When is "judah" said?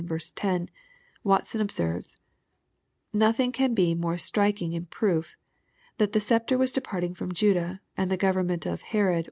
7.35-7.81